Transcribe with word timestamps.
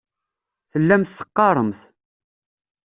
Tellamt 0.71 1.13
teqqaremt. 1.17 1.79